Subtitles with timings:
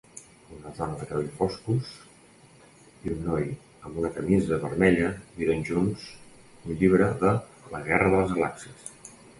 [0.53, 1.91] Una dona de cabells foscos
[3.05, 3.45] i un noi
[3.83, 7.37] amb una camisa vermella miren junts un llibre de
[7.77, 8.93] "La guerra de les galàxies".